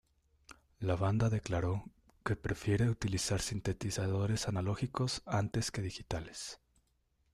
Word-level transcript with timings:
La 0.79 0.95
banda 0.95 1.29
declaró 1.29 1.83
que 2.25 2.35
prefieren 2.35 2.89
utilizar 2.89 3.39
sintetizadores 3.39 4.47
analógicos 4.47 5.21
antes 5.27 5.69
que 5.69 5.83
digitales. 5.83 6.59